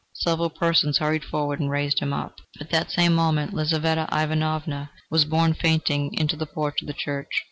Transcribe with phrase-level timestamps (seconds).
[0.13, 2.39] Several persons hurried forward and raised him up.
[2.59, 7.29] At the same moment Lizaveta Ivanovna was borne fainting into the porch of the church.